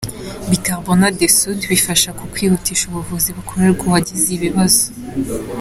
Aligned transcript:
bicarbonate 0.49 1.17
de 1.21 1.27
soude, 1.37 1.63
bufasha 1.71 2.09
ku 2.17 2.23
kwihutisha 2.33 2.83
ubuvuzi 2.87 3.29
bukorerwa 3.37 3.81
uwagize 3.87 4.27
ibibazo 4.37 4.83